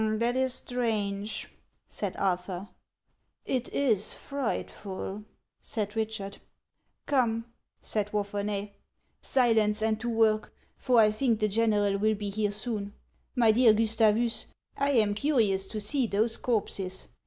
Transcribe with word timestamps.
"That 0.01 0.35
is 0.35 0.55
strange," 0.55 1.47
said 1.87 2.17
Arthur." 2.17 2.69
It 3.45 3.69
is 3.71 4.15
frightful," 4.15 5.25
said 5.61 5.95
Richard." 5.95 6.39
Come," 7.05 7.45
said 7.83 8.07
Wapherney," 8.11 8.71
silence, 9.35 9.79
and 9.83 9.99
to 9.99 10.09
work, 10.09 10.55
for 10.75 10.97
I 10.97 11.11
think 11.11 11.39
the 11.39 11.47
general 11.47 11.97
will 11.99 12.15
be 12.15 12.31
here 12.31 12.51
soon. 12.51 12.95
My 13.35 13.51
dear 13.51 13.73
Gustavus, 13.73 14.47
I 14.75 14.89
am 14.93 15.13
curious 15.13 15.67
to 15.67 15.79
see 15.79 16.07
those 16.07 16.35
corpses. 16.35 17.07